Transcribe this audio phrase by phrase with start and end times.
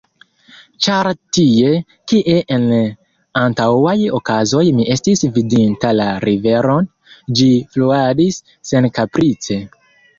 [0.85, 1.73] Ĉar tie,
[2.13, 2.65] kie en
[3.43, 6.93] antaŭaj okazoj mi estis vidinta la riveron,
[7.39, 8.45] ĝi fluadis
[8.75, 9.65] senkaprice.